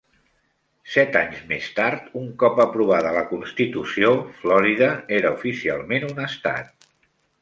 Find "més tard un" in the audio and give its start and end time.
1.51-2.25